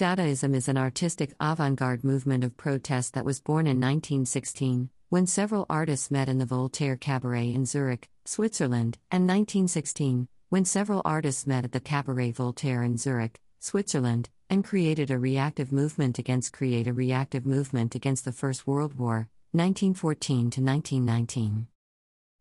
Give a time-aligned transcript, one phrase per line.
[0.00, 5.26] Dadaism is an artistic avant garde movement of protest that was born in 1916, when
[5.26, 11.46] several artists met in the Voltaire Cabaret in Zurich, Switzerland, and 1916, when several artists
[11.46, 16.86] met at the Cabaret Voltaire in Zurich, Switzerland, and created a reactive movement against create
[16.86, 21.66] a reactive movement against the First World War, 1914 to 1919.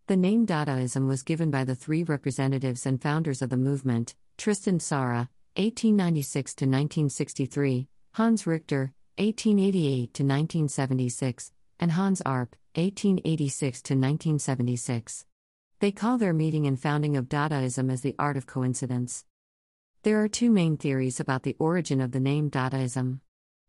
[0.07, 4.79] The name Dadaism was given by the three representatives and founders of the movement, Tristan
[4.79, 5.27] Tzara,
[5.59, 11.51] 1896 to 1963, Hans Richter, 1888 to 1976,
[11.81, 15.25] and Hans Arp, 1886 to 1976.
[15.81, 19.25] They call their meeting and founding of Dadaism as the art of coincidence.
[20.03, 23.19] There are two main theories about the origin of the name Dadaism.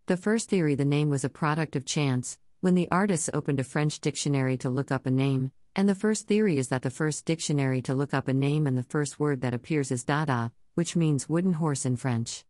[0.07, 3.65] The first theory the name was a product of chance, when the artists opened a
[3.65, 7.25] French dictionary to look up a name, and the first theory is that the first
[7.25, 10.97] dictionary to look up a name and the first word that appears is Dada, which
[10.97, 12.47] means wooden horse in French.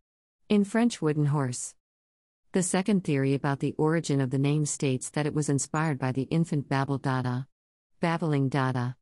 [0.47, 1.75] In French, wooden horse.
[2.53, 6.13] The second theory about the origin of the name states that it was inspired by
[6.13, 7.47] the infant Babel Dada.
[7.99, 8.95] Babbling Dada.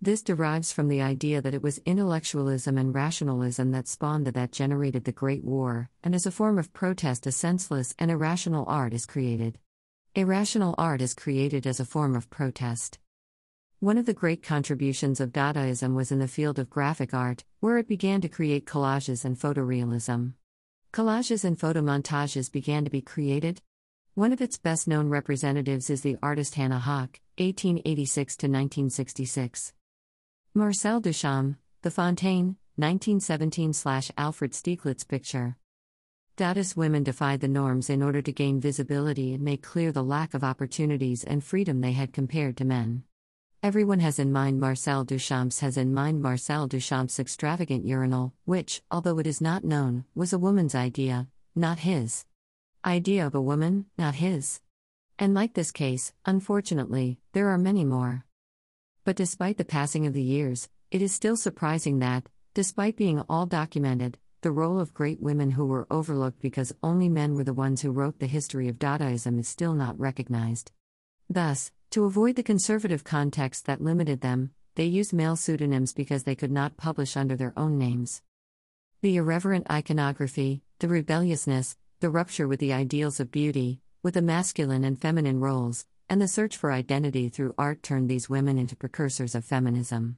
[0.00, 4.50] This derives from the idea that it was intellectualism and rationalism that spawned the that
[4.50, 8.92] generated the Great War, and as a form of protest, a senseless and irrational art
[8.92, 9.60] is created.
[10.16, 12.98] Irrational art is created as a form of protest.
[13.82, 17.78] One of the great contributions of Dadaism was in the field of graphic art, where
[17.78, 20.34] it began to create collages and photorealism.
[20.92, 23.60] Collages and photomontages began to be created.
[24.14, 29.72] One of its best known representatives is the artist Hannah Höch, 1886 to 1966.
[30.54, 33.72] Marcel Duchamp, The Fontaine, 1917
[34.16, 35.56] Alfred Stieglitz picture.
[36.36, 40.34] Dadaist women defied the norms in order to gain visibility and make clear the lack
[40.34, 43.02] of opportunities and freedom they had compared to men.
[43.62, 49.20] Everyone has in mind Marcel Duchamp's has in mind Marcel Duchamp's extravagant urinal, which, although
[49.20, 52.24] it is not known, was a woman's idea, not his.
[52.84, 54.60] Idea of a woman, not his.
[55.16, 58.24] And like this case, unfortunately, there are many more.
[59.04, 63.46] But despite the passing of the years, it is still surprising that, despite being all
[63.46, 67.80] documented, the role of great women who were overlooked because only men were the ones
[67.82, 70.72] who wrote the history of Dadaism is still not recognized.
[71.30, 76.34] Thus, to avoid the conservative context that limited them, they used male pseudonyms because they
[76.34, 78.22] could not publish under their own names.
[79.02, 84.84] The irreverent iconography, the rebelliousness, the rupture with the ideals of beauty, with the masculine
[84.84, 89.34] and feminine roles, and the search for identity through art turned these women into precursors
[89.34, 90.16] of feminism.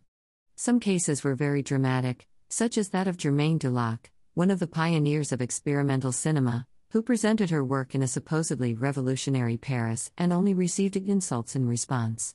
[0.55, 5.33] Some cases were very dramatic, such as that of Germaine Dulac, one of the pioneers
[5.33, 10.97] of experimental cinema, who presented her work in a supposedly revolutionary Paris and only received
[10.97, 12.35] insults in response.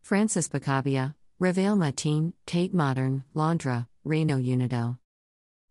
[0.00, 4.98] Francis Picabia, Reveil Matin, Tate Modern, Londres, Reino Unido.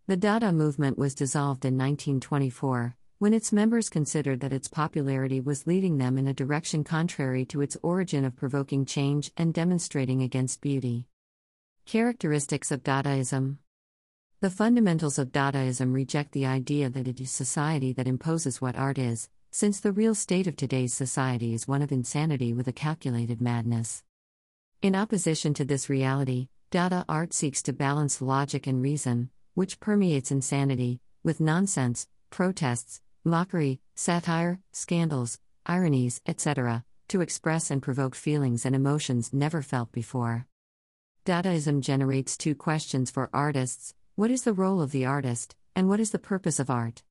[0.08, 5.68] The Dada movement was dissolved in 1924, when its members considered that its popularity was
[5.68, 10.60] leading them in a direction contrary to its origin of provoking change and demonstrating against
[10.60, 11.06] beauty.
[11.86, 13.58] Characteristics of Dadaism
[14.41, 18.97] the fundamentals of Dadaism reject the idea that it is society that imposes what art
[18.97, 23.40] is, since the real state of today's society is one of insanity with a calculated
[23.40, 24.03] madness.
[24.81, 30.31] In opposition to this reality, Dada art seeks to balance logic and reason, which permeates
[30.31, 35.38] insanity, with nonsense, protests, mockery, satire, scandals,
[35.68, 40.47] ironies, etc., to express and provoke feelings and emotions never felt before.
[41.28, 46.00] Dadaism generates two questions for artists what is the role of the artist, and what
[46.00, 47.02] is the purpose of art?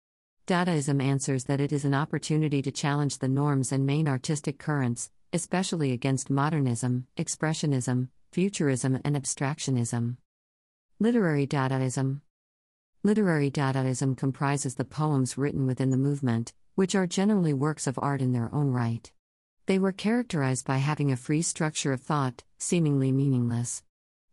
[0.46, 5.10] Dadaism answers that it is an opportunity to challenge the norms and main artistic currents,
[5.32, 10.18] especially against modernism, expressionism, futurism, and abstractionism.
[10.98, 12.20] Literary Dadaism
[13.02, 18.20] Literary Dadaism comprises the poems written within the movement, which are generally works of art
[18.20, 19.10] in their own right.
[19.64, 23.82] They were characterized by having a free structure of thought, seemingly meaningless.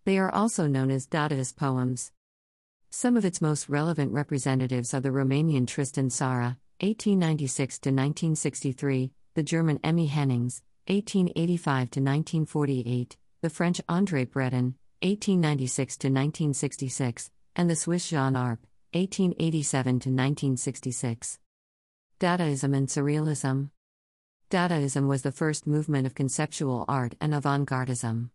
[0.03, 2.11] They are also known as Dadaist poems.
[2.99, 9.43] Some of its most relevant representatives are the Romanian Tristan Tzara, 1896 to 1963, the
[9.43, 14.73] German Emmy Hennings, 1885 to 1948, the French André Breton,
[15.03, 21.37] 1896 to 1966, and the Swiss Jean Arp, 1887 to 1966.
[22.19, 23.69] Dadaism and Surrealism
[24.49, 28.31] Dadaism was the first movement of conceptual art and avant gardism.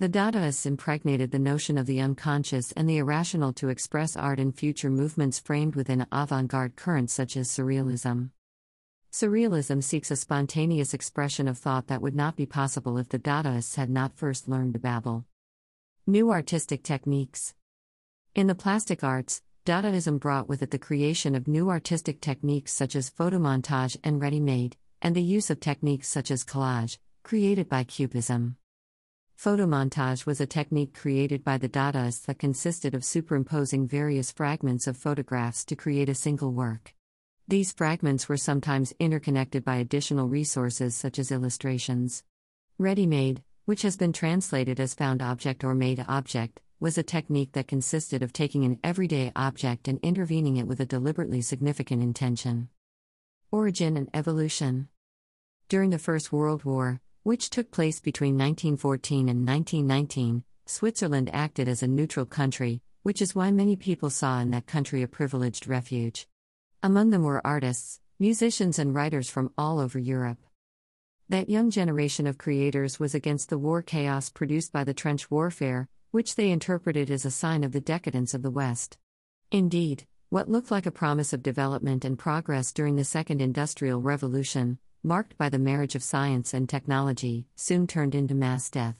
[0.00, 4.50] The Dadaists impregnated the notion of the unconscious and the irrational to express art in
[4.50, 8.30] future movements framed within avant garde currents such as Surrealism.
[9.12, 13.74] Surrealism seeks a spontaneous expression of thought that would not be possible if the Dadaists
[13.74, 15.26] had not first learned to babble.
[16.06, 17.52] New artistic techniques.
[18.34, 22.96] In the plastic arts, Dadaism brought with it the creation of new artistic techniques such
[22.96, 27.84] as photomontage and ready made, and the use of techniques such as collage, created by
[27.84, 28.56] Cubism.
[29.42, 34.98] Photomontage was a technique created by the Dadaists that consisted of superimposing various fragments of
[34.98, 36.92] photographs to create a single work.
[37.48, 42.22] These fragments were sometimes interconnected by additional resources such as illustrations.
[42.76, 47.52] Ready made, which has been translated as found object or made object, was a technique
[47.52, 52.68] that consisted of taking an everyday object and intervening it with a deliberately significant intention.
[53.50, 54.88] Origin and evolution.
[55.70, 61.80] During the First World War, which took place between 1914 and 1919, Switzerland acted as
[61.80, 66.26] a neutral country, which is why many people saw in that country a privileged refuge.
[66.82, 70.38] Among them were artists, musicians, and writers from all over Europe.
[71.28, 75.88] That young generation of creators was against the war chaos produced by the trench warfare,
[76.10, 78.98] which they interpreted as a sign of the decadence of the West.
[79.52, 84.80] Indeed, what looked like a promise of development and progress during the Second Industrial Revolution,
[85.02, 88.96] marked by the marriage of science and technology, soon turned into mass death.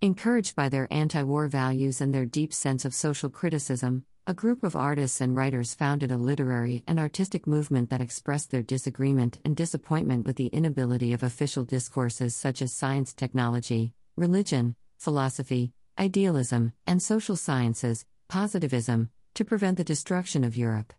[0.00, 4.64] Encouraged by their anti war values and their deep sense of social criticism, a group
[4.64, 9.54] of artists and writers founded a literary and artistic movement that expressed their disagreement and
[9.54, 17.02] disappointment with the inability of official discourses such as science technology, religion, philosophy, idealism, and
[17.02, 20.92] social sciences, positivism, to prevent the destruction of Europe.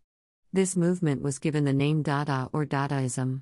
[0.54, 3.42] This movement was given the name Dada or Dadaism.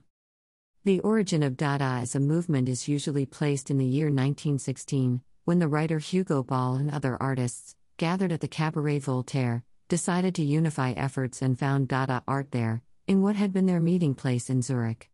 [0.85, 5.59] The origin of Dada as a movement is usually placed in the year 1916, when
[5.59, 10.91] the writer Hugo Ball and other artists, gathered at the Cabaret Voltaire, decided to unify
[10.91, 15.09] efforts and found Dada art there, in what had been their meeting place in Zurich.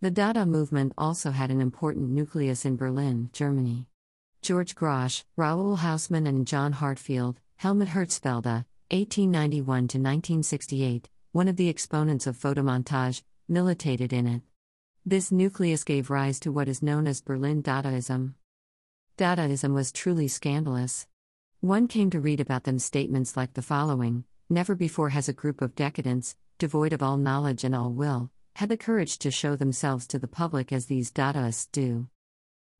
[0.00, 3.88] The Dada movement also had an important nucleus in Berlin, Germany.
[4.40, 11.68] George Grosz, Raoul Hausmann, and John Heartfield, Helmut Herzfelde, 1891 to 1968, one of the
[11.68, 14.40] exponents of photomontage, militated in it.
[15.08, 18.34] This nucleus gave rise to what is known as Berlin Dadaism.
[19.16, 21.06] Dadaism was truly scandalous.
[21.60, 25.62] One came to read about them statements like the following Never before has a group
[25.62, 30.08] of decadents, devoid of all knowledge and all will, had the courage to show themselves
[30.08, 32.08] to the public as these Dadaists do.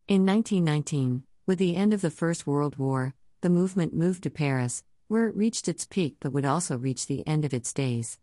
[0.09, 4.83] In 1919, with the end of the First World War, the movement moved to Paris,
[5.07, 8.19] where it reached its peak but would also reach the end of its days.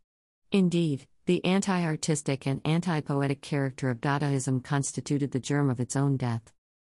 [0.51, 5.95] Indeed, the anti artistic and anti poetic character of Dadaism constituted the germ of its
[5.95, 6.51] own death.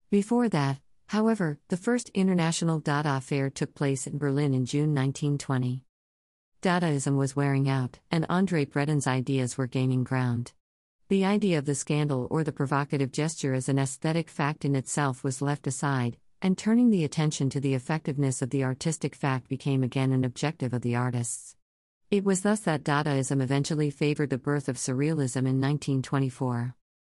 [0.10, 5.84] Before that, However, the first International Dada Fair took place in Berlin in June 1920.
[6.62, 10.52] Dadaism was wearing out, and Andre Breton's ideas were gaining ground.
[11.08, 15.24] The idea of the scandal or the provocative gesture as an aesthetic fact in itself
[15.24, 19.84] was left aside, and turning the attention to the effectiveness of the artistic fact became
[19.84, 21.56] again an objective of the artists.
[22.10, 26.74] It was thus that Dadaism eventually favored the birth of Surrealism in 1924.